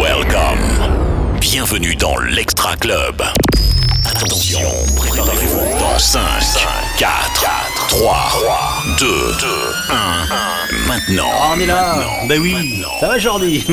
Welcome. 0.00 1.38
Bienvenue 1.40 1.94
dans 1.94 2.16
l'Extra 2.18 2.74
Club. 2.76 3.22
Attention, 4.06 4.70
préparez-vous 4.96 5.78
dans 5.78 5.98
5, 5.98 6.20
4, 6.96 7.10
3, 7.88 8.77
2, 8.78 9.06
1. 9.90 10.86
Maintenant. 10.86 11.24
on 11.52 11.58
est 11.58 11.66
là. 11.66 11.98
Bah 12.28 12.34
oui. 12.40 12.84
Ça 13.00 13.08
va 13.08 13.18
Jordi 13.18 13.66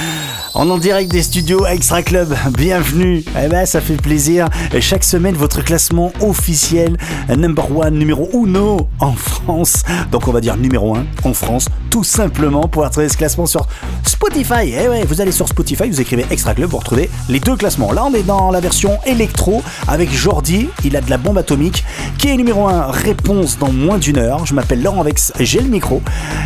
On 0.54 0.70
en 0.70 0.78
direct 0.78 1.12
des 1.12 1.22
studios 1.22 1.66
Extra 1.66 2.02
Club. 2.02 2.34
Bienvenue. 2.56 3.22
Eh 3.38 3.48
ben 3.48 3.66
ça 3.66 3.82
fait 3.82 3.96
plaisir. 3.96 4.48
Chaque 4.80 5.04
semaine 5.04 5.34
votre 5.34 5.62
classement 5.62 6.12
officiel 6.22 6.96
number 7.28 7.70
one, 7.76 7.98
numéro 7.98 8.30
uno 8.32 8.88
en 9.00 9.12
France. 9.12 9.82
Donc 10.10 10.28
on 10.28 10.32
va 10.32 10.40
dire 10.40 10.56
numéro 10.56 10.96
1 10.96 11.04
en 11.24 11.34
France, 11.34 11.66
tout 11.90 12.04
simplement 12.04 12.68
pour 12.68 12.84
retrouver 12.84 13.10
ce 13.10 13.18
classement 13.18 13.44
sur 13.44 13.66
Spotify. 14.04 14.72
Eh 14.80 14.88
ouais, 14.88 15.04
vous 15.04 15.20
allez 15.20 15.32
sur 15.32 15.46
Spotify, 15.46 15.90
vous 15.90 16.00
écrivez 16.00 16.24
Extra 16.30 16.54
Club, 16.54 16.70
vous 16.70 16.78
retrouvez 16.78 17.10
les 17.28 17.40
deux 17.40 17.56
classements. 17.56 17.92
Là 17.92 18.04
on 18.06 18.14
est 18.14 18.22
dans 18.22 18.50
la 18.50 18.60
version 18.60 18.98
électro 19.04 19.62
avec 19.88 20.10
Jordi. 20.10 20.68
Il 20.84 20.96
a 20.96 21.02
de 21.02 21.10
la 21.10 21.18
bombe 21.18 21.36
atomique 21.36 21.84
qui 22.16 22.28
est 22.28 22.36
numéro 22.36 22.66
1. 22.66 22.86
Réponse 22.92 23.58
dans 23.58 23.72
moins 23.72 23.98
d'une 23.98 24.16
heure. 24.16 24.45
Je 24.46 24.54
m'appelle 24.54 24.80
Laurent 24.80 25.02
Vex, 25.02 25.32
j'ai 25.40 25.60
le 25.60 25.68
micro. 25.68 26.00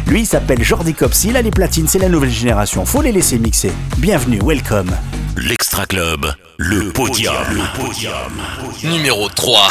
Lui 0.06 0.20
il 0.20 0.26
s'appelle 0.26 0.64
Jordi 0.64 0.94
Cops. 0.94 1.24
Il 1.24 1.36
a 1.36 1.42
les 1.42 1.50
platines, 1.50 1.86
c'est 1.86 1.98
la 1.98 2.08
nouvelle 2.08 2.30
génération. 2.30 2.86
Faut 2.86 3.02
les 3.02 3.12
laisser 3.12 3.38
mixer. 3.38 3.70
Bienvenue, 3.98 4.40
welcome. 4.42 4.90
L'Extra 5.36 5.84
Club, 5.84 6.32
le 6.56 6.90
podium. 6.92 7.34
Le 7.50 7.78
podium. 7.78 8.32
Numéro 8.84 9.28
3. 9.28 9.68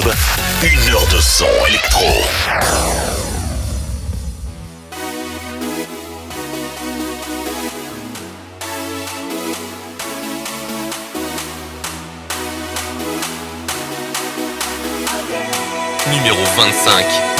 Club, 0.00 0.14
une 0.62 0.92
heure 0.92 1.06
de 1.08 1.20
son 1.20 1.46
électro. 1.66 2.04
Numéro 16.12 16.44
25. 16.56 17.37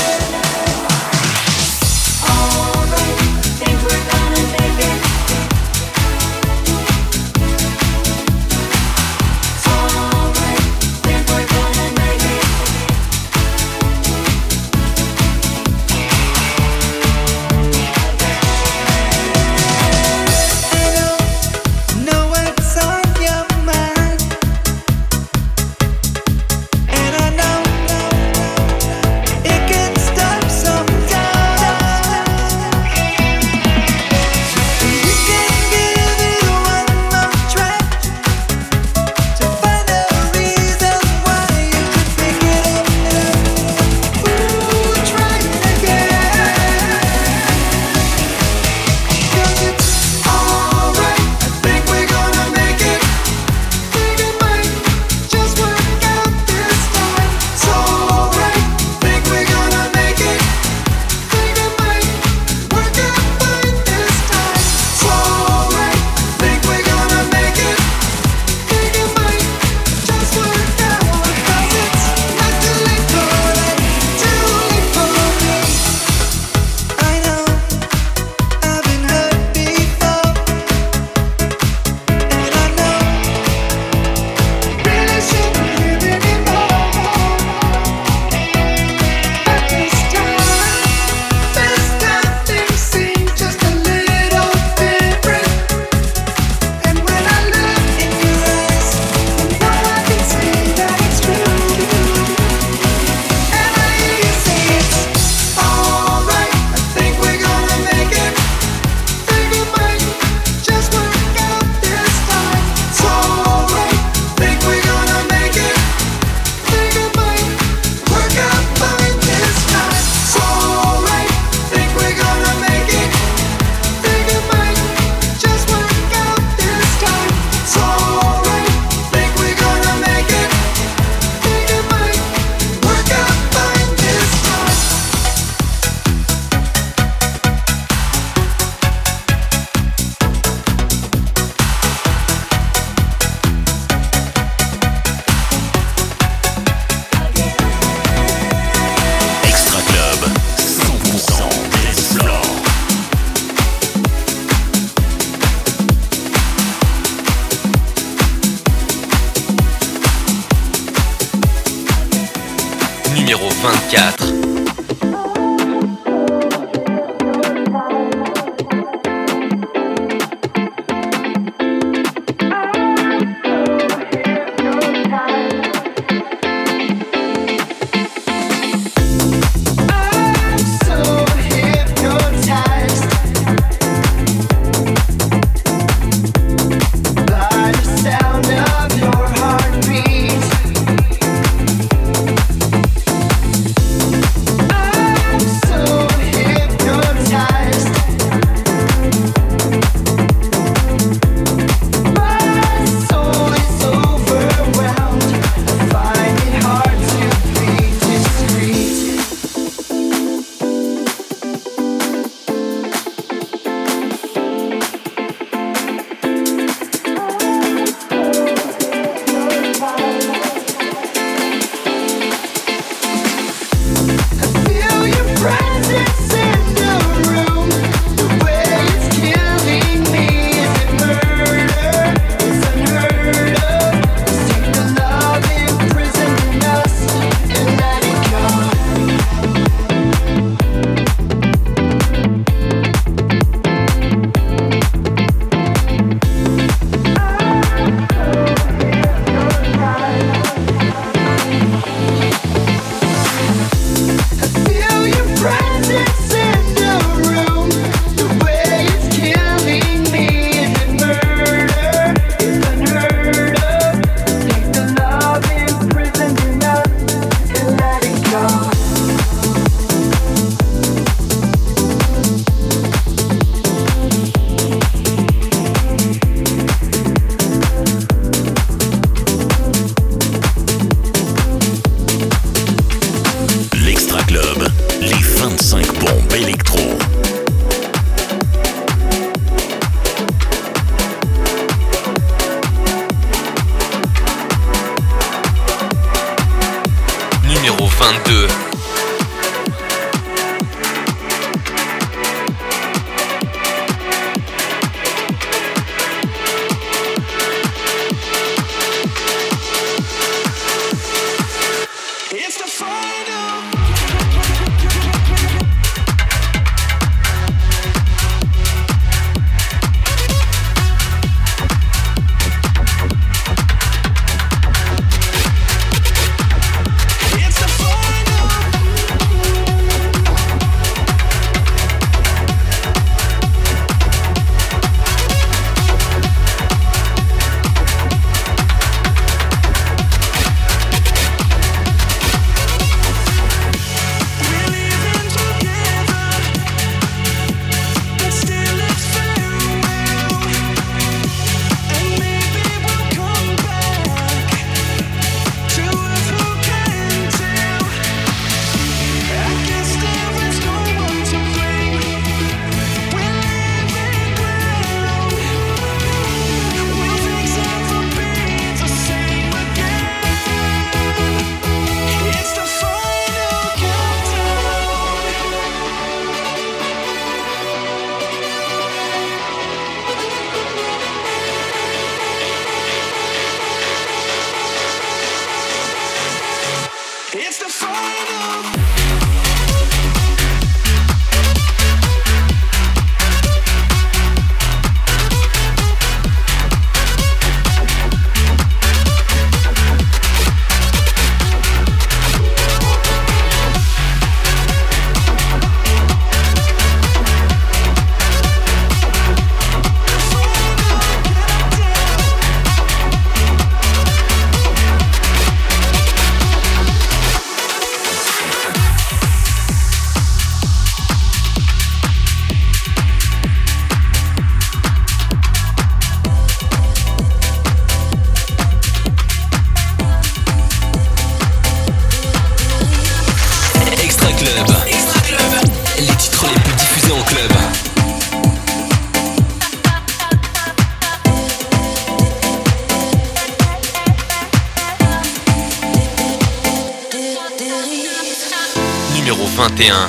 2021. 449.58 450.08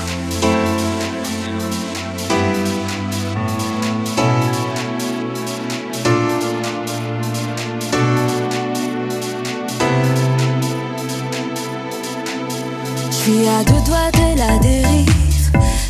suis 13.12 13.48
à 13.48 13.64
deux 13.64 13.74
doigts 13.86 14.12
de 14.14 14.38
la 14.38 14.60
dérive. 14.60 15.10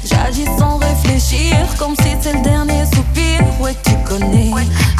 J'agis 0.05 0.45
sans 0.57 0.77
réfléchir, 0.77 1.55
comme 1.77 1.95
si 1.97 2.03
c'était 2.03 2.37
le 2.37 2.43
dernier 2.43 2.85
soupir. 2.85 3.41
Ouais, 3.59 3.75
tu 3.83 3.91
connais. 4.07 4.51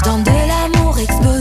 Dans 0.04 0.20
de 0.20 0.32
l'amour 0.48 0.98
explosif. 1.00 1.39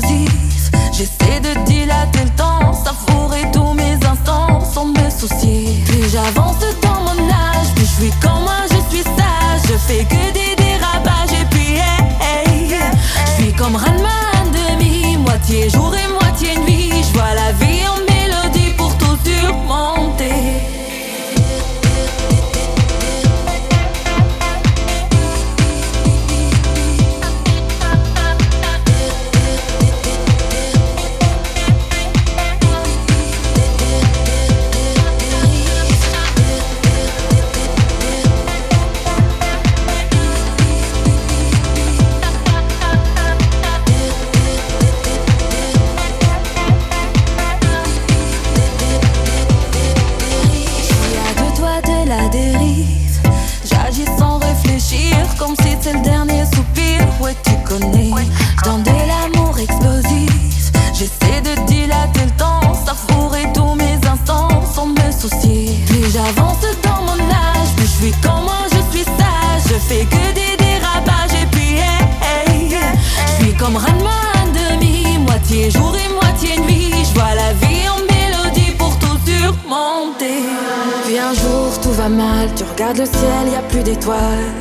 tu 82.57 82.65
regardes 82.65 82.99
le 82.99 83.07
ciel, 83.07 83.53
y 83.53 83.57
a 83.57 83.63
plus 83.63 83.83
d'étoiles, 83.83 84.53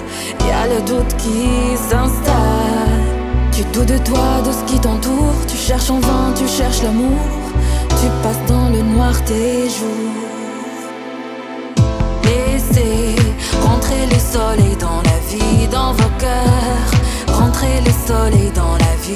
y 0.48 0.52
a 0.52 0.68
le 0.68 0.82
doute 0.82 1.16
qui 1.18 1.76
s'installe. 1.76 3.04
Tu 3.52 3.64
doutes 3.74 3.88
de 3.88 3.98
toi, 3.98 4.42
de 4.46 4.52
ce 4.52 4.64
qui 4.72 4.80
t'entoure, 4.80 5.36
tu 5.48 5.58
cherches 5.58 5.90
en 5.90 6.00
vain, 6.00 6.34
tu 6.36 6.48
cherches 6.48 6.84
l'amour, 6.84 7.20
tu 7.90 8.08
passes 8.24 8.46
dans 8.48 8.70
le 8.70 8.82
noir 8.82 9.14
tes 9.26 9.68
jours. 9.70 10.14
Laissez 12.24 13.16
rentrer 13.64 14.06
le 14.06 14.20
soleil 14.20 14.76
dans 14.80 15.02
la 15.10 15.20
vie, 15.30 15.68
dans 15.68 15.94
vos 15.94 16.12
cœurs, 16.20 17.36
rentrer 17.40 17.82
le 17.86 17.92
soleil 18.08 18.52
dans 18.54 18.74
la 18.74 18.96
vie. 19.02 19.14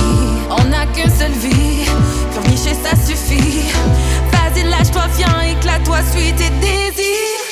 On 0.50 0.64
n'a 0.70 0.86
qu'une 0.88 1.12
seule 1.12 1.32
vie, 1.32 1.86
pleurnicher 2.32 2.76
ça 2.84 2.96
suffit. 2.96 3.72
Vas-y, 4.32 4.64
lâche-toi, 4.64 5.04
viens, 5.18 5.42
éclate-toi, 5.52 5.98
suis 6.12 6.34
tes 6.34 6.50
désirs. 6.60 7.51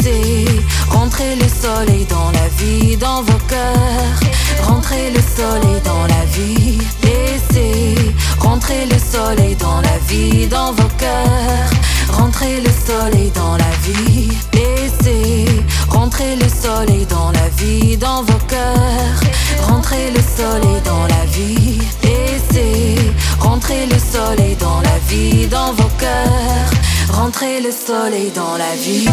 stay 0.00 0.55
Rentrez 0.90 1.36
le 1.36 1.48
soleil 1.48 2.04
dans 2.06 2.30
la 2.32 2.48
vie, 2.58 2.96
dans 2.96 3.22
vos 3.22 3.38
cœurs. 3.48 4.20
Rentrez 4.62 5.10
le 5.10 5.20
soleil 5.20 5.80
dans 5.84 6.06
la 6.06 6.24
vie, 6.26 6.78
laissez. 7.02 7.94
Rentrez 8.38 8.86
le 8.86 8.98
soleil 8.98 9.54
dans 9.56 9.80
la 9.80 9.98
vie, 10.08 10.46
dans 10.46 10.72
vos 10.72 10.88
cœurs. 10.98 11.70
Rentrez 12.10 12.60
le 12.60 12.70
soleil 12.70 13.30
dans 13.30 13.56
la 13.56 13.70
vie, 13.84 14.28
laissez. 14.54 15.46
Rentrez 15.88 16.36
le 16.36 16.48
soleil 16.48 17.06
dans 17.06 17.30
la 17.30 17.48
vie, 17.56 17.96
dans 17.96 18.22
vos 18.22 18.38
cœurs. 18.48 19.20
Rentrez 19.68 20.10
le 20.10 20.20
soleil 20.20 20.80
dans 20.84 21.06
la 21.06 21.24
vie, 21.26 21.78
laissez. 22.02 22.96
Rentrez 23.40 23.86
le 23.86 23.98
soleil 23.98 24.56
dans 24.56 24.80
la 24.80 24.98
vie, 25.08 25.46
dans 25.46 25.72
vos 25.72 25.90
cœurs. 25.98 26.70
Rentrez 27.12 27.60
le 27.60 27.70
soleil 27.70 28.30
dans 28.34 28.56
la 28.56 28.74
vie. 28.76 29.08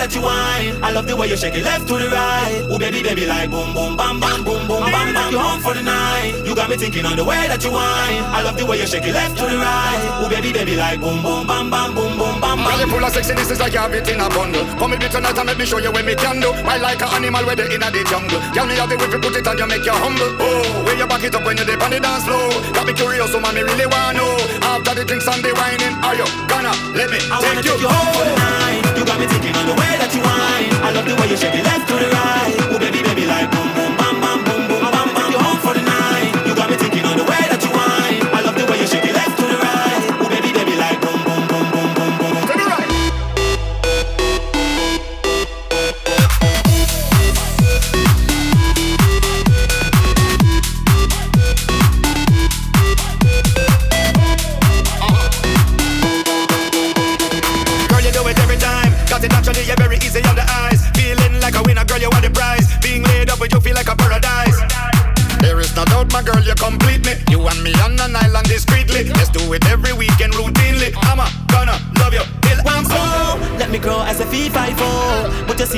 That 0.00 0.14
you 0.16 0.22
whine. 0.24 0.72
I 0.82 0.90
love 0.96 1.06
the 1.06 1.14
way 1.14 1.28
you 1.28 1.36
shake 1.36 1.54
it 1.54 1.62
left 1.64 1.86
to 1.88 1.94
the 2.00 2.08
right. 2.08 2.64
Oh 2.72 2.78
baby, 2.78 3.02
baby, 3.04 3.26
like 3.28 3.50
boom, 3.52 3.74
boom, 3.76 3.96
bam, 4.00 4.16
bam, 4.18 4.40
boom, 4.42 4.64
boom, 4.66 4.80
bam, 4.88 5.12
bam. 5.12 5.28
You 5.30 5.38
home 5.38 5.60
for 5.60 5.74
the 5.76 5.84
night. 5.84 6.40
You 6.40 6.56
got 6.56 6.70
me 6.72 6.76
thinking 6.80 7.04
on 7.04 7.16
the 7.20 7.24
way 7.24 7.44
that 7.46 7.60
you 7.62 7.70
whine. 7.70 8.24
I 8.32 8.40
love 8.40 8.56
the 8.56 8.64
way 8.64 8.80
you 8.80 8.88
shake 8.88 9.04
it 9.04 9.12
left 9.12 9.36
to 9.36 9.44
the 9.44 9.60
right. 9.60 10.00
Oh 10.24 10.28
baby, 10.32 10.52
baby, 10.56 10.74
like 10.80 11.00
boom, 11.04 11.20
boom, 11.20 11.44
bam, 11.46 11.68
bam, 11.68 11.92
boom, 11.94 12.16
boom, 12.16 12.40
bam, 12.40 12.56
Girl, 12.64 12.80
you 12.80 12.88
bam. 12.88 12.96
full 12.96 13.04
of 13.04 13.12
sexy, 13.12 13.34
this 13.36 13.50
is 13.52 13.60
like 13.60 13.76
you 13.76 13.80
have 13.84 13.92
it 13.92 14.08
in 14.08 14.20
a 14.24 14.28
bundle. 14.32 14.64
Come 14.80 14.96
with 14.96 15.04
me 15.04 15.08
tonight 15.12 15.36
and 15.36 15.46
let 15.46 15.58
me 15.60 15.66
show 15.68 15.76
you 15.78 15.92
what 15.92 16.04
me 16.08 16.16
can 16.16 16.40
do. 16.40 16.48
I 16.64 16.80
like 16.80 17.04
an 17.04 17.12
animal 17.20 17.44
where 17.44 17.56
they 17.56 17.68
in 17.68 17.84
the 17.84 18.02
jungle. 18.08 18.40
Girl, 18.56 18.64
me 18.64 18.80
have 18.80 18.88
the 18.88 18.96
whip, 18.96 19.12
you 19.12 19.20
put 19.20 19.36
it 19.36 19.44
on, 19.46 19.58
you 19.60 19.68
make 19.68 19.84
you 19.84 19.92
humble. 19.92 20.32
Oh, 20.40 20.64
where 20.88 20.96
you 20.96 21.04
back 21.06 21.22
it 21.28 21.36
up 21.36 21.44
when 21.44 21.60
you 21.60 21.64
dip 21.68 21.82
on 21.84 21.92
the 21.92 22.00
dance 22.00 22.24
floor. 22.24 22.48
Got 22.72 22.88
me 22.88 22.96
curious, 22.96 23.28
so 23.30 23.38
man, 23.38 23.52
me 23.52 23.60
really 23.68 23.84
wanna 23.84 24.16
know. 24.16 24.32
After 24.64 24.96
the 24.96 25.04
drinks 25.04 25.28
and 25.28 25.44
the 25.44 25.52
whining, 25.52 25.92
are 26.00 26.16
you 26.16 26.24
gonna 26.48 26.72
let 26.96 27.12
me 27.12 27.20
I 27.28 27.36
wanna 27.36 27.60
take 27.60 27.76
take 27.76 27.84
you? 27.84 27.84
you 27.84 27.92
home 27.92 28.08
for 28.16 28.24
the 28.24 28.34
night. 28.40 28.80
You 29.00 29.06
got 29.06 29.18
me 29.18 29.26
thinking 29.26 29.56
on 29.56 29.64
the 29.64 29.72
way 29.72 29.96
that 29.96 30.12
you 30.12 30.20
whine. 30.20 30.68
I 30.84 30.92
love 30.92 31.08
the 31.08 31.16
way 31.16 31.32
you 31.32 31.36
shake 31.40 31.56
it 31.56 31.64
left 31.64 31.88
to 31.88 31.94
the 31.96 32.12
right. 32.12 32.52
Oh 32.68 32.78
baby, 32.78 32.99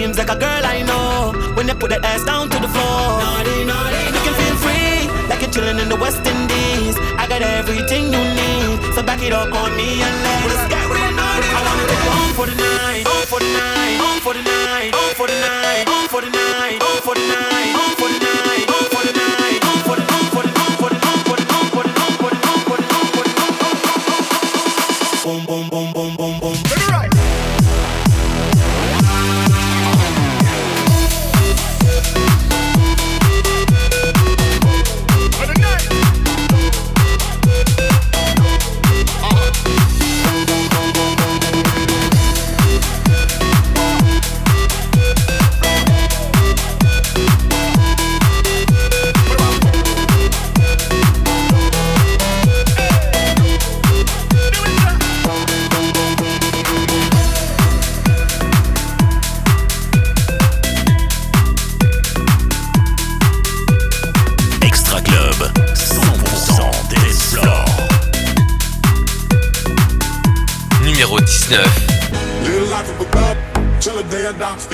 seems 0.03 0.19
like 0.19 0.31
a 0.31 0.39
girl 0.47 0.65
I 0.67 0.83
know. 0.83 1.31
When 1.55 1.69
you 1.69 1.75
put 1.75 1.91
that 1.91 2.03
ass 2.05 2.25
down 2.25 2.51
to 2.51 2.59
the 2.59 2.67
floor, 2.75 3.23
naughty, 3.23 3.63
naughty, 3.63 4.03
you 4.11 4.21
can 4.27 4.35
feel 4.35 4.57
free, 4.65 5.07
like 5.31 5.41
you're 5.43 5.55
chilling 5.55 5.79
in 5.79 5.89
the 5.89 5.95
West 5.95 6.27
Indies. 6.27 6.99
I 7.23 7.31
got 7.31 7.41
everything 7.41 8.11
you 8.11 8.23
need, 8.41 8.77
so 8.95 9.01
back 9.07 9.23
it 9.23 9.33
up 9.33 9.55
on 9.55 9.71
me 9.79 10.03
and 10.03 10.15
let's 10.27 10.67
get 10.67 10.85
real 10.91 11.13
naughty. 11.15 11.49
I 11.55 11.61
wanna 11.67 11.85
you 11.87 12.13
home 12.19 12.35
for 12.35 12.47
the 12.51 12.57
night, 12.59 13.07
home 13.07 13.27
for 13.31 13.39
the 13.39 13.51
night, 13.55 13.97
home 14.03 14.21
for 14.27 14.35
the 14.35 14.43
night, 14.43 14.91
home 14.91 15.15
for 15.15 15.27
the 15.31 15.39
night, 15.39 15.87
home 15.87 16.09
for 16.11 16.21
the 16.27 16.31
night, 16.35 16.82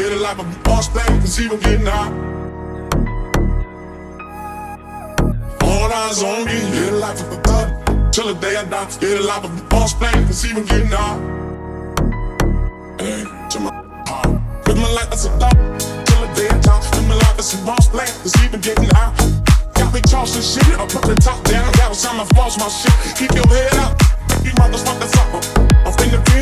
Feel 0.08 0.16
the 0.16 0.24
life 0.24 0.38
a 0.38 0.44
boss 0.64 0.94
man, 0.94 1.20
cause 1.20 1.38
even 1.38 1.60
getting 1.60 1.84
high. 1.84 2.08
All 5.60 5.92
eyes 5.92 6.22
on 6.22 6.46
me, 6.46 6.54
live 6.54 6.92
the 6.92 6.96
life 6.96 7.20
of 7.20 7.30
a 7.30 7.36
thug, 7.42 8.10
till 8.10 8.28
the 8.28 8.40
day 8.40 8.56
I 8.56 8.64
die. 8.64 8.86
Feel 8.86 9.18
the 9.18 9.24
life 9.24 9.44
of 9.44 9.60
a 9.60 9.64
boss 9.64 10.00
man, 10.00 10.26
cause 10.26 10.46
even 10.46 10.64
getting 10.64 10.88
high. 10.88 11.18
Hey, 12.98 13.22
to 13.50 13.60
my 13.60 13.70
heart. 14.08 14.40
Live 14.66 14.78
my 14.78 14.90
life 14.94 15.12
as 15.12 15.26
a 15.26 15.30
thug, 15.36 15.52
till 16.06 16.20
the 16.24 16.32
day 16.32 16.48
I 16.48 16.58
die. 16.58 16.80
Live 16.96 17.08
my 17.08 17.14
life 17.14 17.38
as 17.38 17.52
a 17.52 17.66
boss 17.66 17.92
man, 17.92 18.08
cause 18.22 18.44
even 18.44 18.62
getting 18.62 18.88
high. 18.88 19.12
Got 19.74 19.92
me 19.92 20.00
tossing 20.00 20.40
shit, 20.40 20.72
I 20.80 20.86
put 20.86 21.02
the 21.02 21.16
top 21.20 21.44
down. 21.44 21.70
Got 21.72 21.92
time 21.92 22.26
to 22.26 22.34
floss 22.34 22.56
my 22.56 22.68
shit. 22.68 22.96
Keep 23.14 23.34
your 23.34 23.46
head 23.48 23.74
up, 23.74 24.00
you 24.42 24.52
motherfuckers 24.52 25.14
up. 25.18 25.57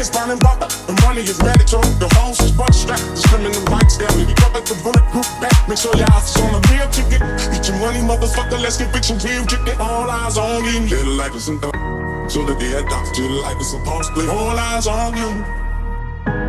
Kids 0.06 0.16
burning 0.16 0.38
rubber. 0.38 0.68
The 0.86 0.94
money 1.02 1.22
is 1.22 1.42
mandatory. 1.42 1.88
The 1.98 2.08
hoes 2.14 2.40
is 2.40 2.52
butt 2.52 2.75
strapped. 2.75 3.02
Discriminating 3.14 3.64
rights 3.66 3.98
down. 3.98 4.14
You 4.18 4.34
cover 4.34 4.60
the 4.60 4.78
bulletproof 4.82 5.26
back. 5.40 5.56
Make 5.68 5.78
sure 5.78 5.94
your 5.96 6.06
eyes 6.12 6.30
is 6.30 6.42
on 6.42 6.52
the 6.54 6.62
real 6.70 6.88
ticket. 6.90 7.20
Get 7.50 7.66
your 7.66 7.78
money, 7.82 8.00
motherfucker. 8.06 8.60
Let's 8.62 8.78
get 8.78 8.94
and 9.10 9.22
real 9.25 9.44
ticket. 9.46 9.80
All 9.80 10.08
eyes 10.10 10.38
on 10.38 10.64
you. 10.64 10.80
Little 10.86 11.14
life 11.14 11.34
is 11.34 11.48
in 11.48 11.60
the 11.60 11.70
till 12.30 12.46
the 12.46 12.54
day 12.54 12.78
I 12.78 12.82
die. 12.82 13.12
Till 13.14 13.28
the 13.28 13.40
life 13.42 13.60
is 13.60 13.70
supposed 13.70 14.08
to 14.08 14.14
play. 14.14 14.28
All 14.28 14.58
eyes 14.58 14.86
on 14.86 15.16
you. 15.16 15.30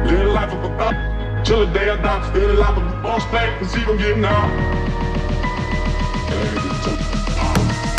Little 0.06 0.34
life 0.34 0.54
of 0.54 0.64
a 0.64 0.70
thug. 0.78 1.46
Till 1.46 1.66
the 1.66 1.74
day 1.74 1.90
I. 1.90 2.30
Still 2.30 2.48
the 2.48 2.54
life 2.62 2.78
of 2.78 2.86
a 2.86 3.02
boss 3.02 3.26
play. 3.26 3.48
Cause 3.60 3.78
even 3.78 3.98
getting 3.98 4.26
out. 4.26 4.50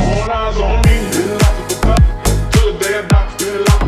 All 0.06 0.30
eyes 0.30 0.56
on 0.56 0.76
me. 0.86 0.96
Little 1.10 1.34
life 1.42 1.58
of 1.58 1.66
a 1.66 1.78
thug. 1.82 2.52
Till 2.52 2.72
the 2.72 2.78
day 2.78 2.98
I 2.98 3.02
die. 3.08 3.34
The 3.38 3.46
a. 3.46 3.48
Little 3.50 3.64
life 3.66 3.87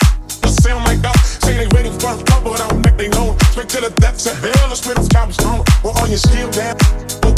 Sound 0.61 0.85
like 0.85 1.03
us. 1.03 1.39
Say 1.41 1.57
they 1.57 1.67
waiting 1.75 1.97
for 1.97 2.13
a 2.13 2.23
couple, 2.23 2.51
but 2.51 2.61
I 2.61 2.69
don't 2.69 2.83
think 2.83 2.95
they 2.95 3.09
know. 3.09 3.35
Straight 3.49 3.69
to 3.69 3.81
the 3.81 3.89
depths 3.99 4.27
of 4.27 4.37
hell, 4.37 4.69
the 4.69 4.75
spirit's 4.75 5.07
cops 5.07 5.41
home. 5.41 5.65
Well, 5.83 5.97
all 5.97 6.07
your 6.07 6.19
skill 6.19 6.51
down. 6.51 6.77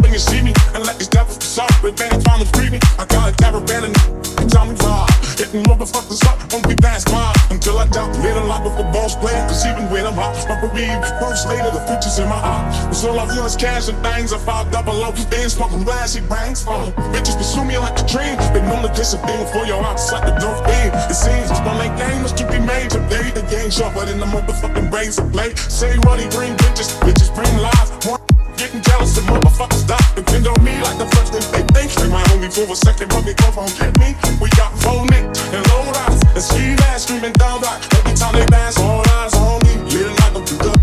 When 0.03 0.11
you 0.11 0.19
see 0.19 0.41
me, 0.41 0.53
and 0.75 0.83
let 0.83 0.99
these 0.99 1.07
devils 1.07 1.37
be 1.37 1.45
soft. 1.45 1.85
Advantage 1.85 2.21
from 2.23 2.39
them 2.41 2.49
free 2.51 2.69
me. 2.69 2.79
I 2.99 3.05
got 3.05 3.31
a 3.31 3.35
caravan 3.37 3.85
and 3.85 4.51
tell 4.51 4.65
me 4.65 4.75
vibe. 4.75 5.22
Hitting 5.33 5.63
motherfuckers 5.63 6.21
up, 6.29 6.37
won't 6.53 6.67
be 6.69 6.75
past 6.75 7.09
mine. 7.11 7.33
Until 7.49 7.79
I 7.79 7.87
doubt, 7.87 8.15
hit 8.17 8.37
a 8.37 8.43
lot 8.43 8.61
before 8.63 8.85
balls 8.93 9.15
play. 9.15 9.33
Cause 9.49 9.65
even 9.65 9.89
when 9.89 10.05
I'm 10.05 10.13
hot, 10.13 10.37
my 10.47 10.61
bereaved, 10.61 11.01
first 11.17 11.47
later, 11.47 11.71
the 11.73 11.81
future's 11.89 12.19
in 12.19 12.29
my 12.29 12.37
eye. 12.37 12.69
Cause 12.85 13.03
all 13.05 13.19
I 13.19 13.25
feel 13.33 13.45
is 13.45 13.55
cash 13.55 13.89
and 13.89 13.97
things. 14.05 14.31
I 14.31 14.37
five 14.37 14.71
double 14.71 14.93
low, 14.93 15.11
been 15.29 15.49
smoking 15.49 15.83
glassy 15.83 16.21
bangs. 16.21 16.67
Uh, 16.67 16.91
bitches 17.09 17.35
pursue 17.35 17.65
me 17.65 17.77
like 17.79 17.97
a 17.97 18.05
dream. 18.05 18.37
They 18.53 18.61
known 18.61 18.85
to 18.85 18.93
disappear 18.93 19.45
for 19.47 19.65
your 19.65 19.81
eyes, 19.83 20.11
like 20.11 20.25
the 20.25 20.37
dope 20.37 20.61
thing. 20.69 20.91
It 21.09 21.17
seems 21.17 21.49
one 21.65 21.77
make 21.81 21.97
games 21.97 22.31
to 22.33 22.45
be 22.45 22.59
made 22.59 22.91
today. 22.91 23.31
The 23.33 23.41
game 23.49 23.71
sharper 23.71 24.05
than 24.05 24.19
the 24.19 24.29
motherfucking 24.29 24.91
brains 24.91 25.17
of 25.17 25.31
play. 25.31 25.55
Say 25.55 25.97
money 26.05 26.29
bring 26.29 26.53
bitches, 26.61 26.93
bitches 27.01 27.33
bring 27.33 27.57
lies. 27.57 28.32
Getting 28.57 28.81
jealous 28.81 29.17
of 29.17 29.23
motherfuckers 29.25 29.85
die. 29.87 29.97
Depend 30.15 30.47
on 30.47 30.63
me 30.63 30.77
like 30.81 30.97
the 30.97 31.07
first 31.15 31.33
thing 31.33 31.43
they 31.51 31.63
think. 31.73 31.91
They 31.93 32.07
my 32.09 32.21
hold 32.29 32.41
me 32.41 32.49
for 32.49 32.69
a 32.69 32.75
second, 32.75 33.09
but 33.09 33.25
they 33.25 33.33
won't 33.55 33.73
get 33.77 33.97
me. 33.97 34.15
We 34.39 34.49
got 34.53 34.71
four 34.77 35.05
nick 35.09 35.25
and 35.25 35.63
low 35.73 35.83
riders 35.89 36.21
and 36.33 36.43
ski 36.43 36.75
mask 36.85 37.09
screaming 37.09 37.33
down 37.33 37.61
back. 37.61 37.81
Every 37.97 38.13
time 38.13 38.35
they 38.37 38.45
dance, 38.45 38.77
all 38.77 39.01
eyes 39.17 39.33
on 39.33 39.61
me. 39.65 39.73
Little 39.89 40.13
like 40.21 40.35
a 40.37 40.43
good. 40.45 40.79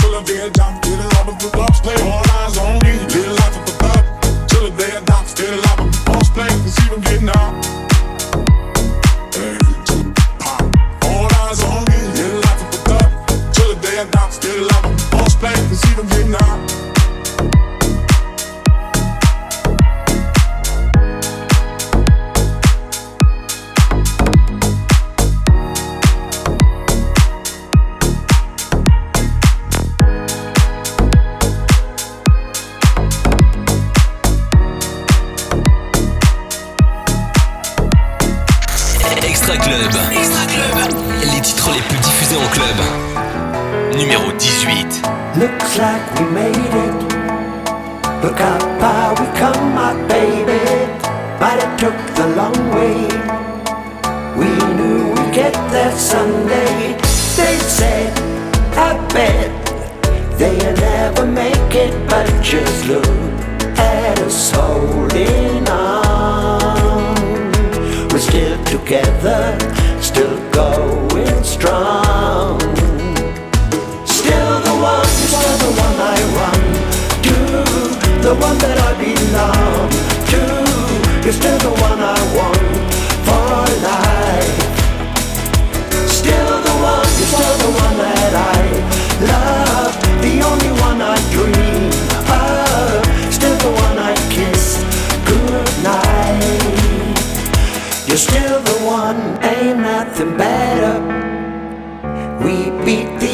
Till 0.00 0.12
the 0.16 0.22
day 0.24 0.40
I 0.44 0.48
die, 0.48 0.80
get 0.80 0.96
a 0.96 1.34
good 1.38 1.54
ups. 1.60 1.80
Play 1.80 1.96
all 2.02 2.24
eyes 2.40 2.56
on 2.56 2.80
me. 2.84 2.92
Little 3.12 3.36
like 3.36 3.56
a 3.56 3.62
good 3.68 3.84
up. 3.84 4.04
Till 4.48 4.64
the 4.64 4.72
day 4.80 4.90
I 4.96 5.00
die, 5.04 5.24
get 5.36 5.52
a 5.52 5.74
boss 6.08 6.28
play. 6.30 6.48
And 6.48 6.70
see 6.72 6.88
them 6.88 7.00
getting 7.04 7.28
out. 7.28 7.52
All 11.04 11.28
eyes 11.44 11.60
on 11.68 11.84
me. 11.84 11.98
Little 12.16 12.40
like 12.48 12.60
a 12.64 12.80
good. 12.88 13.08
Till 13.52 13.68
the 13.74 13.76
day 13.84 13.96
I 14.00 14.04
die, 14.08 14.30
get 14.40 14.56
a 14.56 14.64
lot 14.72 14.84
of 14.88 15.10
boss 15.12 15.34
play. 15.36 15.52
And 15.52 15.76
see 15.76 15.94
them 15.94 16.08
getting 16.08 16.34
out. 16.34 16.69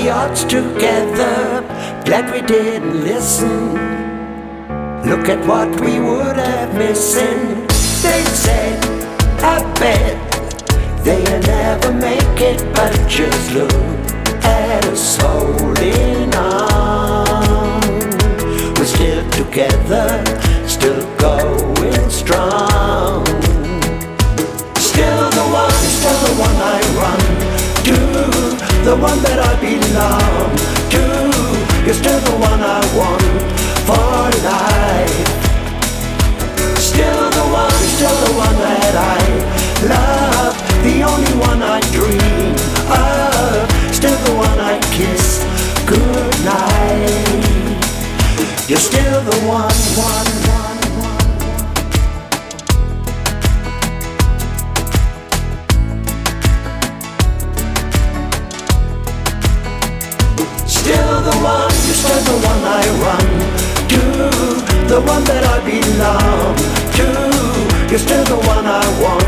Odds 0.09 0.45
together. 0.45 1.63
Glad 2.05 2.31
we 2.33 2.41
didn't 2.43 3.03
listen. 3.03 3.73
Look 5.05 5.29
at 5.29 5.45
what 5.47 5.69
we 5.81 5.99
would 5.99 6.37
have 6.37 6.75
missing. 6.75 7.67
They 8.03 8.23
said, 8.25 8.79
I 9.43 9.63
bet 9.81 10.17
they'll 11.05 11.41
never 11.43 11.93
make 11.93 12.41
it, 12.41 12.61
but 12.75 12.93
just 13.09 13.53
look 13.53 13.73
at 14.45 14.85
us 14.87 15.17
holding 15.17 16.35
on. 16.35 17.81
We're 18.75 18.85
still 18.85 19.31
together, 19.31 20.25
still 20.69 21.03
going 21.17 22.11
strong. 22.11 22.76
The 28.87 28.95
one 28.95 29.21
that 29.27 29.41
I 29.43 29.53
belong 29.59 30.55
to. 30.95 31.03
You're 31.85 31.99
still 31.99 32.21
the 32.23 32.37
one 32.39 32.63
I 32.63 32.79
want 32.95 33.51
for 33.83 34.31
life. 34.47 35.27
Still 36.79 37.27
the 37.35 37.47
one, 37.51 37.83
still 37.99 38.15
the 38.27 38.33
one 38.39 38.57
that 38.63 38.95
I 38.95 39.19
love, 39.91 40.55
the 40.87 41.03
only 41.03 41.35
one 41.35 41.67
I 41.67 41.83
dream 41.91 42.55
of. 42.87 43.67
Still 43.93 44.19
the 44.23 44.35
one 44.39 44.59
I 44.63 44.79
kiss 44.95 45.43
goodnight. 45.91 47.11
You're 48.71 48.79
still 48.79 49.21
the 49.21 49.39
one, 49.51 49.75
one, 49.99 50.31
one, 50.47 50.76
the 64.89 65.01
one 65.01 65.25
that 65.25 65.43
I 65.43 65.59
belong 65.67 66.55
to. 66.95 67.07
You're 67.91 67.99
still 67.99 68.25
the 68.25 68.39
one 68.47 68.67
I 68.67 68.87
want 69.03 69.27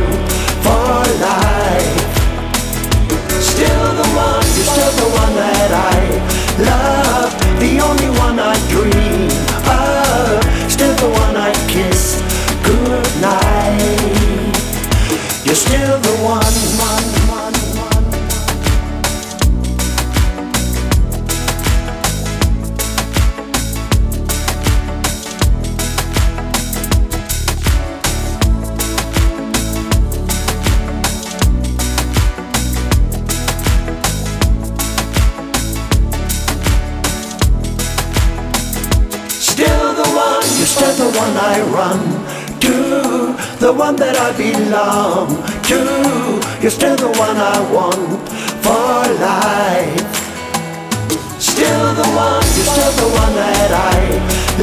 for 0.63 1.03
life. 1.19 1.99
Still 3.43 3.87
the 4.01 4.09
one, 4.15 4.47
you're 4.55 4.71
still 4.71 4.95
the 5.03 5.09
one 5.19 5.35
that 5.35 5.71
I 5.75 5.99
love, 6.63 7.08
one 41.29 41.37
I 41.37 41.61
run 41.77 42.01
to, 42.61 43.37
the 43.59 43.73
one 43.73 43.97
that 43.97 44.17
I 44.17 44.31
belong 44.37 45.29
to. 45.69 45.81
You're 46.63 46.71
still 46.71 46.97
the 46.97 47.13
one 47.19 47.37
I 47.37 47.59
want 47.73 48.29
for 48.65 48.97
life. 49.21 50.09
Still 51.39 51.95
the 52.01 52.09
one, 52.17 52.45
you're 52.57 52.71
still 52.73 52.93
the 53.03 53.09
one 53.23 53.35
that 53.35 53.71
I 53.93 53.99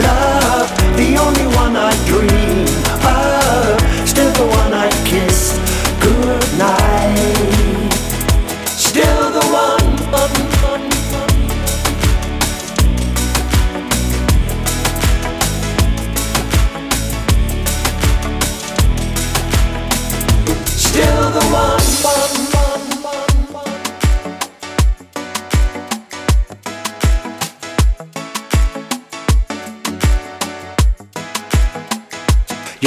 love, 0.07 0.67
the 0.97 1.09
only 1.25 1.47
one 1.55 1.75
I 1.75 1.91
dream 2.07 2.54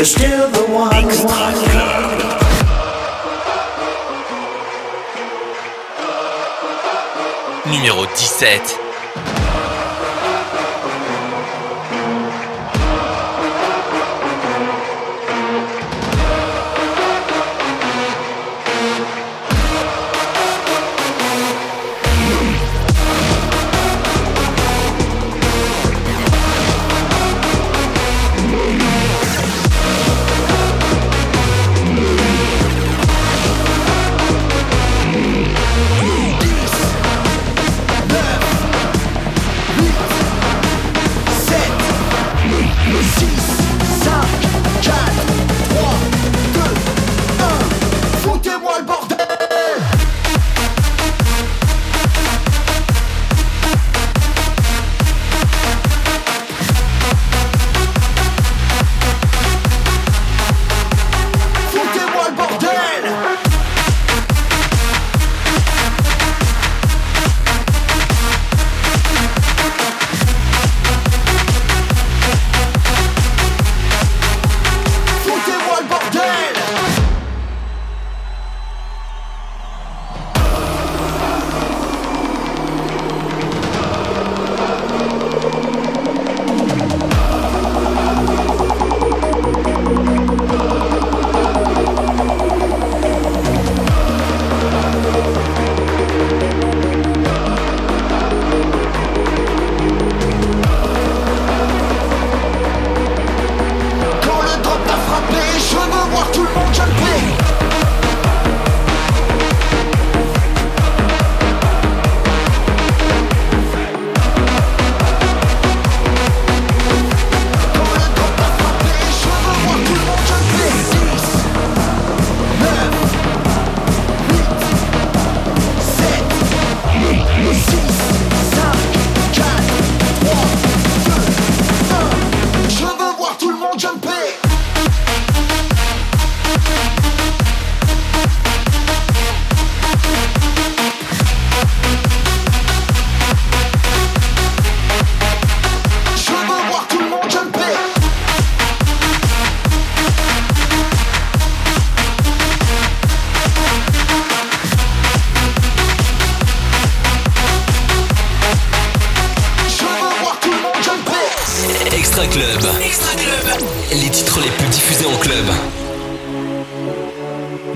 still 0.08 0.50
the 0.50 0.72
one. 0.72 0.88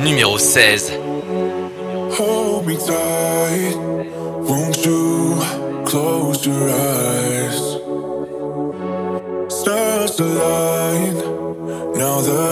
numéro 0.02 0.38
16. 0.38 0.92
Hold 2.18 2.66
me 2.66 2.76
tight, 2.76 3.76
won't 4.42 4.84
you 4.84 5.40
close 5.84 6.44
your 6.44 6.70
eyes? 6.70 7.78
Stars 9.48 10.18
align 10.20 11.14
now 11.94 12.20
the 12.20 12.51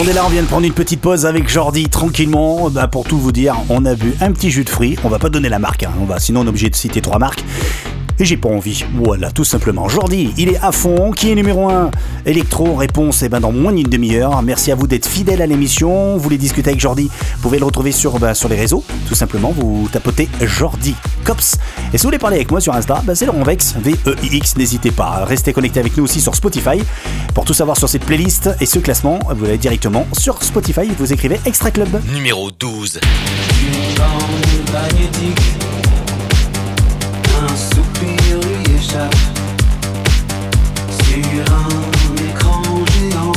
On 0.00 0.08
est 0.08 0.12
là, 0.12 0.24
on 0.26 0.30
vient 0.30 0.42
de 0.42 0.48
prendre 0.48 0.66
une 0.66 0.72
petite 0.72 1.00
pause 1.00 1.24
avec 1.24 1.48
Jordi 1.48 1.88
tranquillement. 1.88 2.70
Bah, 2.70 2.88
pour 2.88 3.04
tout 3.04 3.18
vous 3.18 3.30
dire, 3.30 3.54
on 3.68 3.84
a 3.84 3.94
bu 3.94 4.14
un 4.20 4.32
petit 4.32 4.50
jus 4.50 4.64
de 4.64 4.68
fruits. 4.68 4.96
On 5.04 5.08
va 5.08 5.20
pas 5.20 5.28
donner 5.28 5.48
la 5.48 5.60
marque, 5.60 5.84
hein. 5.84 5.92
on 6.00 6.06
va, 6.06 6.18
sinon 6.18 6.40
on 6.40 6.46
est 6.46 6.48
obligé 6.48 6.70
de 6.70 6.74
citer 6.74 7.00
trois 7.00 7.20
marques. 7.20 7.44
Et 8.20 8.26
j'ai 8.26 8.36
pas 8.36 8.50
envie. 8.50 8.84
Voilà, 9.02 9.30
tout 9.30 9.44
simplement. 9.44 9.88
Jordi, 9.88 10.34
il 10.36 10.50
est 10.50 10.58
à 10.60 10.72
fond. 10.72 11.10
Qui 11.10 11.30
est 11.32 11.34
numéro 11.34 11.70
1 11.70 11.90
Electro, 12.26 12.74
réponse, 12.74 13.22
et 13.22 13.30
ben 13.30 13.40
dans 13.40 13.50
moins 13.50 13.72
d'une 13.72 13.88
demi-heure. 13.88 14.42
Merci 14.42 14.70
à 14.70 14.74
vous 14.74 14.86
d'être 14.86 15.06
fidèle 15.06 15.40
à 15.40 15.46
l'émission. 15.46 16.18
Vous 16.18 16.20
voulez 16.20 16.36
discuter 16.36 16.68
avec 16.68 16.80
Jordi? 16.80 17.04
Vous 17.04 17.40
pouvez 17.40 17.58
le 17.58 17.64
retrouver 17.64 17.92
sur, 17.92 18.18
bah, 18.18 18.34
sur 18.34 18.50
les 18.50 18.56
réseaux. 18.56 18.84
Tout 19.08 19.14
simplement, 19.14 19.54
vous 19.56 19.88
tapotez 19.90 20.28
Jordi 20.42 20.94
Cops. 21.24 21.56
Et 21.94 21.96
si 21.96 22.02
vous 22.02 22.08
voulez 22.08 22.18
parler 22.18 22.36
avec 22.36 22.50
moi 22.50 22.60
sur 22.60 22.74
Insta, 22.74 23.02
bah, 23.06 23.14
c'est 23.14 23.24
le 23.24 23.30
Ronvex, 23.30 23.76
V-E-I-X. 23.82 24.58
N'hésitez 24.58 24.90
pas. 24.90 25.24
Restez 25.24 25.54
connecté 25.54 25.80
avec 25.80 25.96
nous 25.96 26.04
aussi 26.04 26.20
sur 26.20 26.34
Spotify. 26.34 26.82
Pour 27.32 27.46
tout 27.46 27.54
savoir 27.54 27.78
sur 27.78 27.88
cette 27.88 28.04
playlist 28.04 28.50
et 28.60 28.66
ce 28.66 28.80
classement, 28.80 29.18
vous 29.34 29.46
allez 29.46 29.56
directement 29.56 30.06
sur 30.12 30.42
Spotify. 30.42 30.90
Vous 30.98 31.10
écrivez 31.10 31.40
Extra 31.46 31.70
Club. 31.70 31.88
Numéro 32.12 32.50
12. 32.50 33.00
Un 37.42 37.56
soupir 37.56 38.38
lui 38.42 38.74
échappe 38.76 39.14
sur 41.04 41.52
un 41.54 42.28
écran 42.28 42.84
géant. 42.92 43.32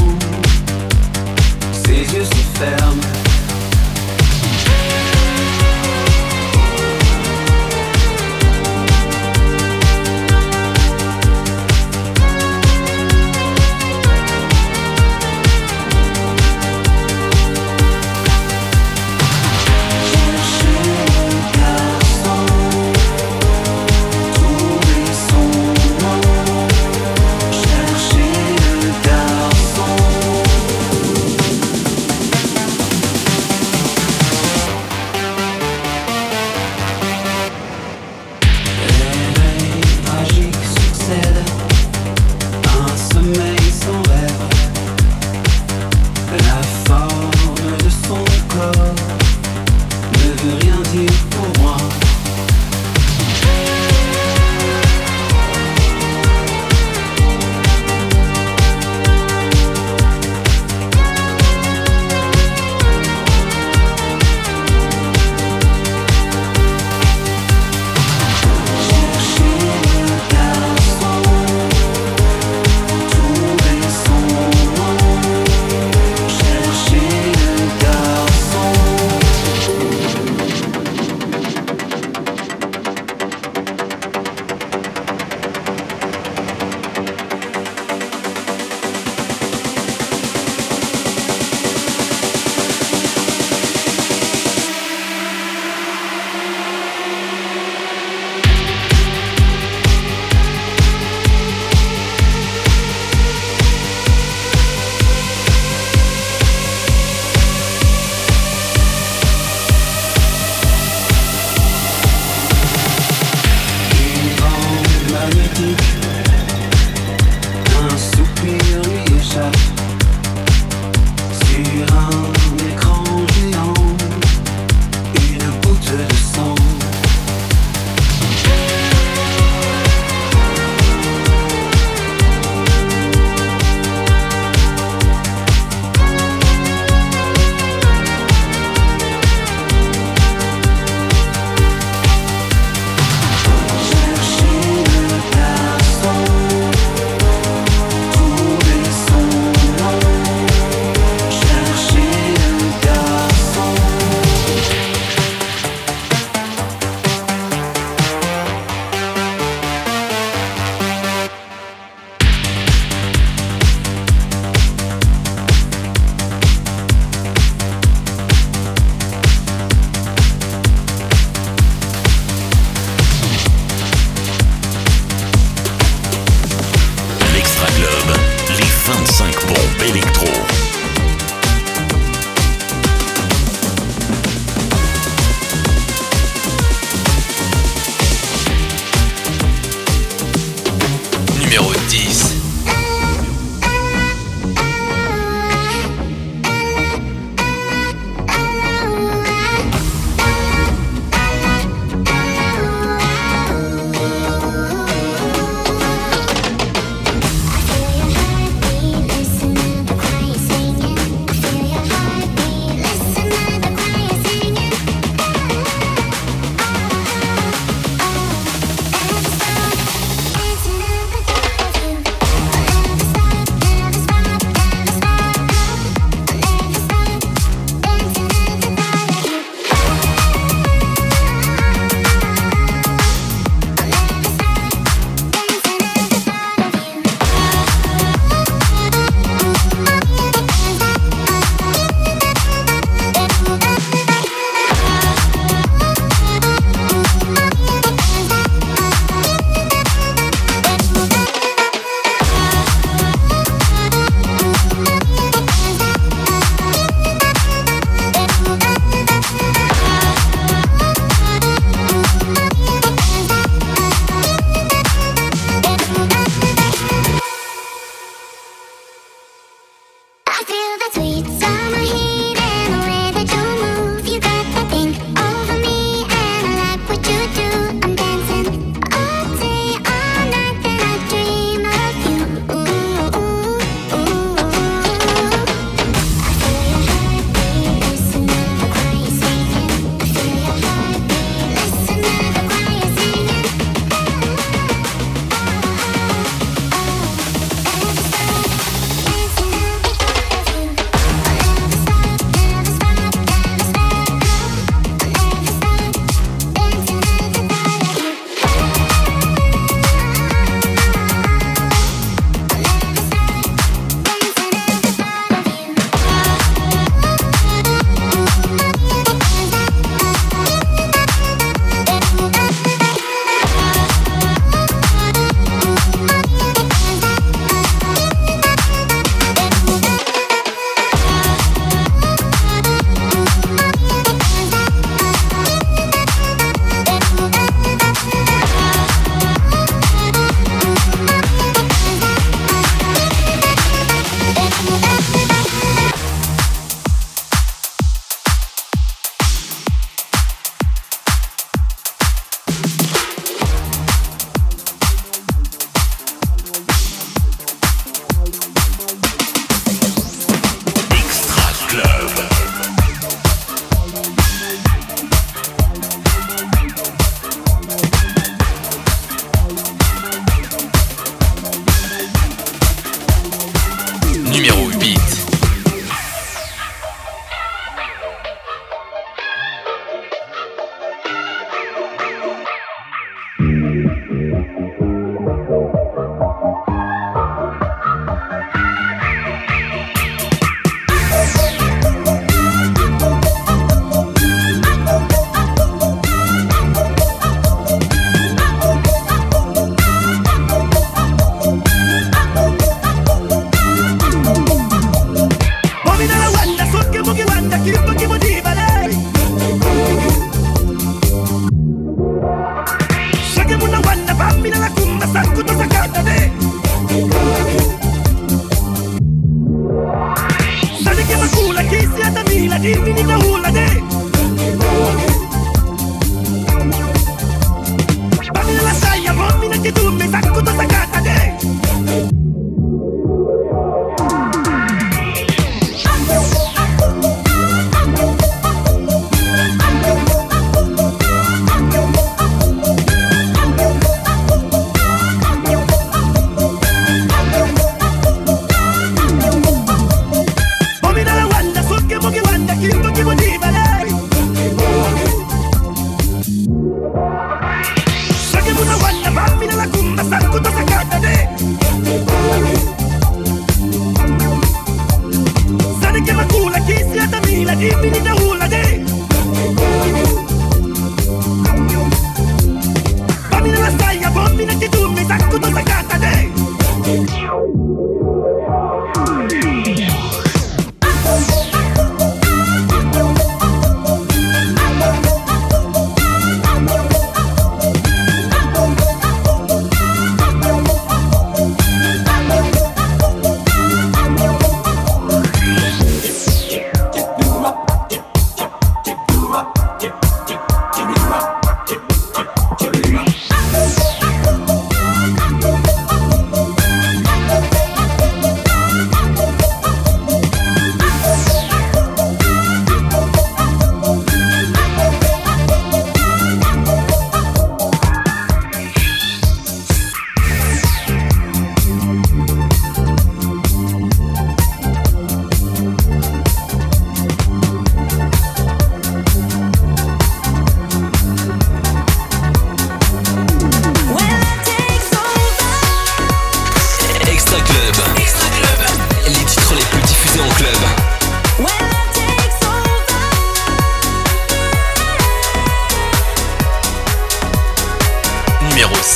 Ses 1.72 2.14
yeux 2.14 2.26
se 2.26 2.60
ferment. 2.60 3.23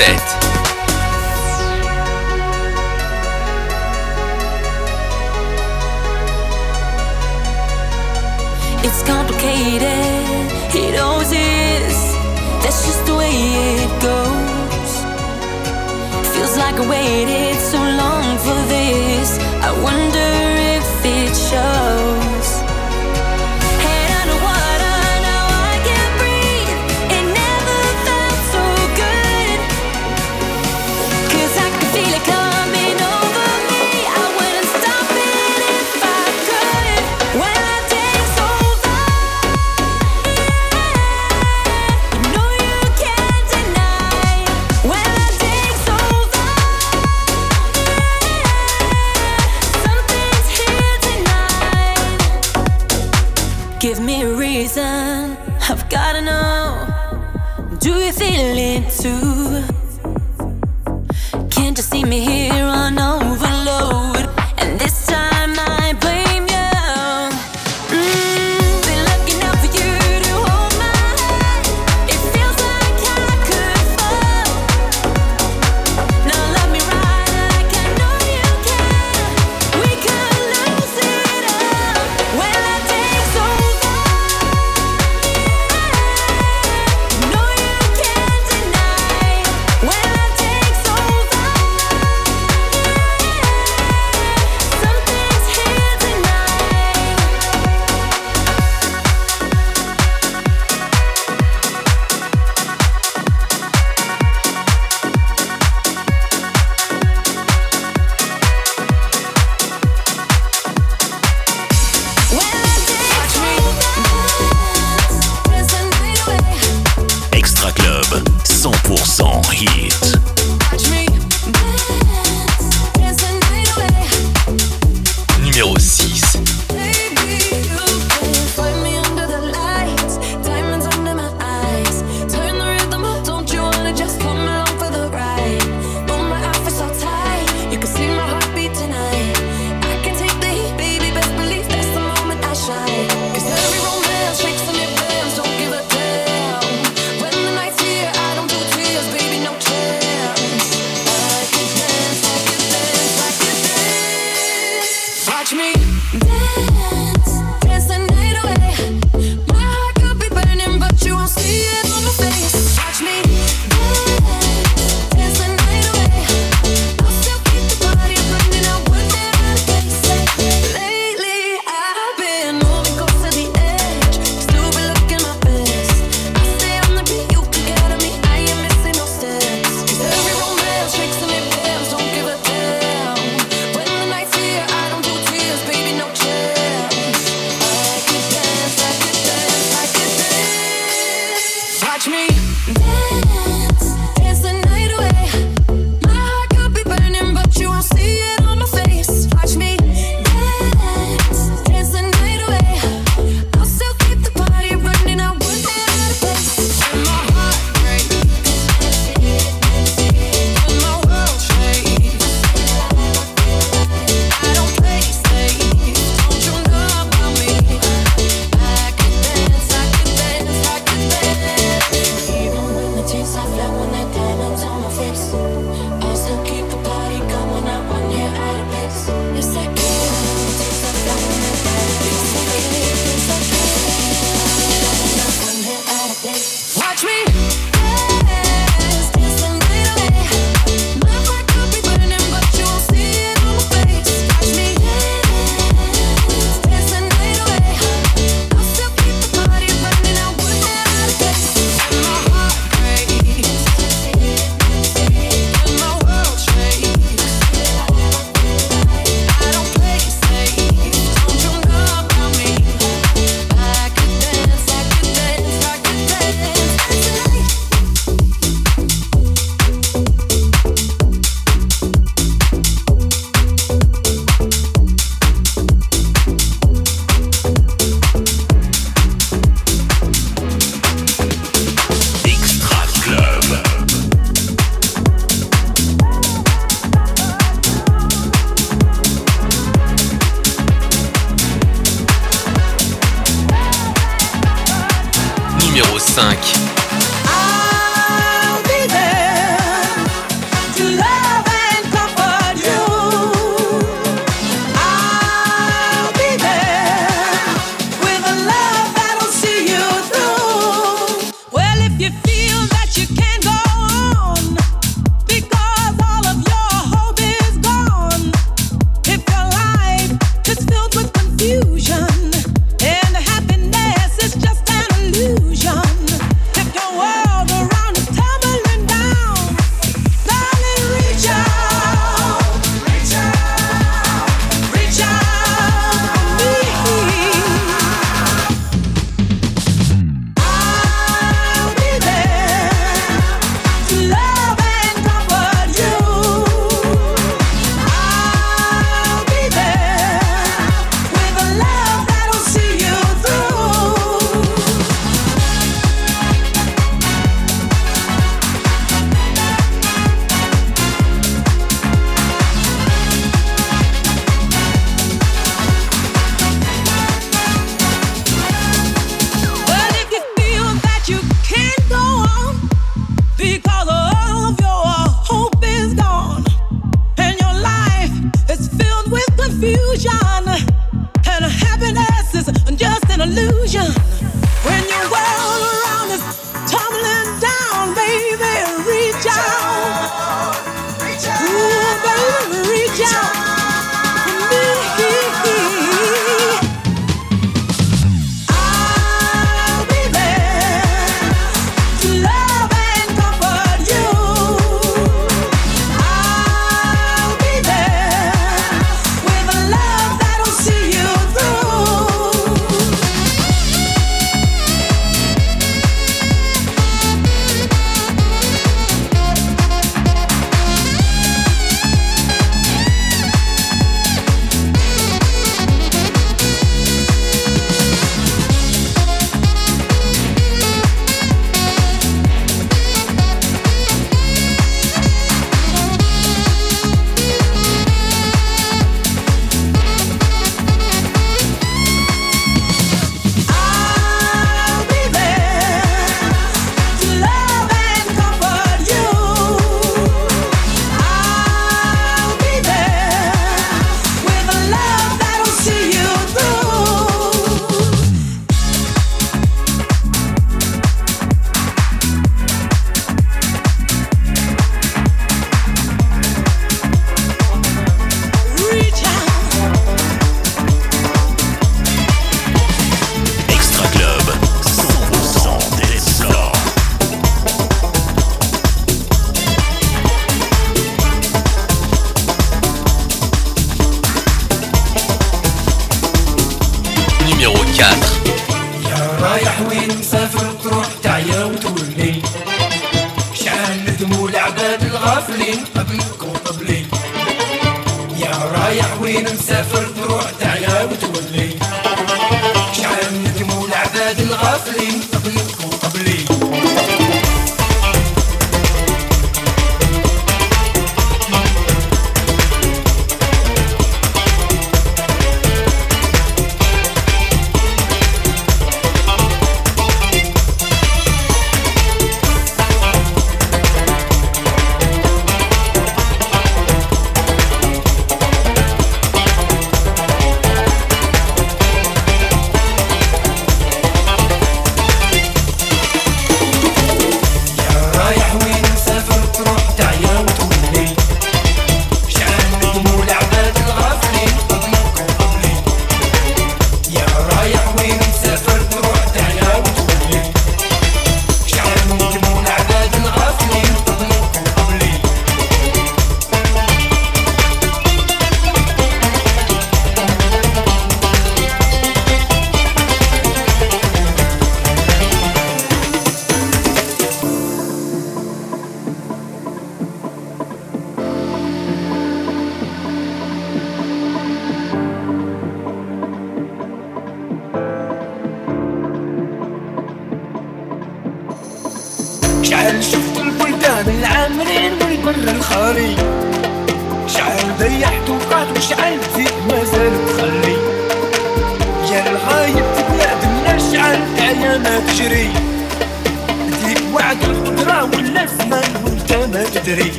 Set. 0.00 0.39